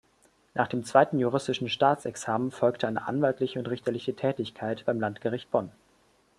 [0.55, 5.71] Nach dem zweiten juristischen Staatsexamen folgte eine anwaltliche und richterliche Tätigkeit beim Landgericht Bonn.